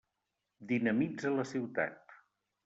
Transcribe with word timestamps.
Dinamitza 0.71 1.33
la 1.35 1.45
ciutat. 1.51 2.17